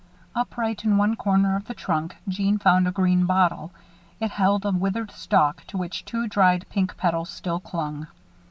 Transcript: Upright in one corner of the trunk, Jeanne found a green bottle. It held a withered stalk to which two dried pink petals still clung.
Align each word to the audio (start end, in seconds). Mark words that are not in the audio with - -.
Upright 0.33 0.83
in 0.83 0.97
one 0.97 1.15
corner 1.15 1.55
of 1.55 1.65
the 1.65 1.75
trunk, 1.75 2.17
Jeanne 2.27 2.57
found 2.57 2.87
a 2.87 2.91
green 2.91 3.27
bottle. 3.27 3.69
It 4.19 4.31
held 4.31 4.65
a 4.65 4.71
withered 4.71 5.11
stalk 5.11 5.63
to 5.67 5.77
which 5.77 6.05
two 6.05 6.27
dried 6.27 6.65
pink 6.71 6.97
petals 6.97 7.29
still 7.29 7.59
clung. 7.59 8.07